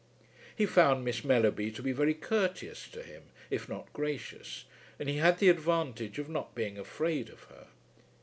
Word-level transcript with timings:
He 0.55 0.65
found 0.65 1.05
Miss 1.05 1.23
Mellerby 1.23 1.69
to 1.69 1.83
be 1.83 1.91
very 1.91 2.15
courteous 2.15 2.87
to 2.87 3.03
him 3.03 3.25
if 3.51 3.69
not 3.69 3.93
gracious; 3.93 4.65
and 4.97 5.07
he 5.07 5.17
had 5.17 5.37
the 5.37 5.49
advantage 5.49 6.17
of 6.17 6.27
not 6.27 6.55
being 6.55 6.79
afraid 6.79 7.29
of 7.29 7.43
her. 7.43 7.67